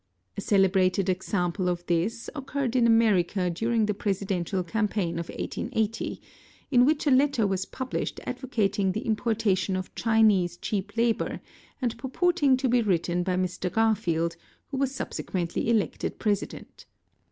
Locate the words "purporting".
11.99-12.57